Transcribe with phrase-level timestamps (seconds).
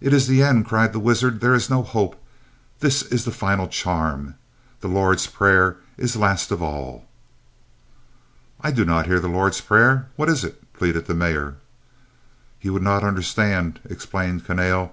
[0.00, 1.40] "It is the end," cried the wizard.
[1.42, 2.16] "There is no hope.
[2.80, 4.36] This is the final charm.
[4.80, 7.04] The Lord's Prayer is last of all."
[8.62, 10.08] "I do not hear the Lord's Prayer.
[10.16, 11.56] What is it?" pleaded the Mayor.
[12.62, 14.92] "You would not understand," explained Kahnale.